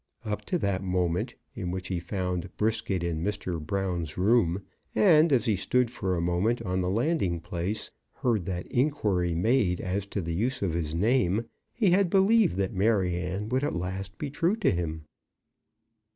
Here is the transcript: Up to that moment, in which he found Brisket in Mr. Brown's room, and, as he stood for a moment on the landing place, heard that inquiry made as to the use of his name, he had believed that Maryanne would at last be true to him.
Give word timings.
Up 0.25 0.43
to 0.45 0.57
that 0.57 0.83
moment, 0.83 1.35
in 1.53 1.69
which 1.69 1.89
he 1.89 1.99
found 1.99 2.49
Brisket 2.57 3.03
in 3.03 3.23
Mr. 3.23 3.63
Brown's 3.63 4.17
room, 4.17 4.63
and, 4.95 5.31
as 5.31 5.45
he 5.45 5.55
stood 5.55 5.91
for 5.91 6.15
a 6.15 6.21
moment 6.21 6.59
on 6.63 6.81
the 6.81 6.89
landing 6.89 7.39
place, 7.39 7.91
heard 8.13 8.47
that 8.47 8.65
inquiry 8.65 9.35
made 9.35 9.79
as 9.79 10.07
to 10.07 10.19
the 10.19 10.33
use 10.33 10.63
of 10.63 10.73
his 10.73 10.95
name, 10.95 11.45
he 11.71 11.91
had 11.91 12.09
believed 12.09 12.55
that 12.57 12.73
Maryanne 12.73 13.47
would 13.49 13.63
at 13.63 13.75
last 13.75 14.17
be 14.17 14.31
true 14.31 14.55
to 14.55 14.71
him. 14.71 15.05